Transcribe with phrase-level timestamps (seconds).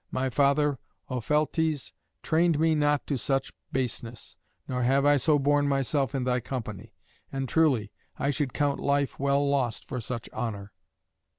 [0.09, 0.79] My father
[1.11, 1.93] Opheltes
[2.23, 4.35] trained me not to such baseness,
[4.67, 6.95] nor have I so borne myself in thy company.
[7.31, 10.71] And truly I should count life well lost for such honour."